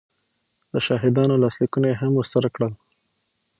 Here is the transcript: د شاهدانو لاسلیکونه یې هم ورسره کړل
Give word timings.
د 0.73 0.75
شاهدانو 0.85 1.41
لاسلیکونه 1.43 1.87
یې 1.91 1.95
هم 2.01 2.11
ورسره 2.17 2.47
کړل 2.55 2.73